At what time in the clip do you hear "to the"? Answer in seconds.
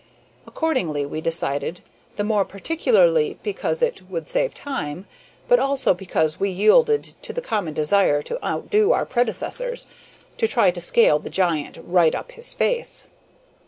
7.21-7.39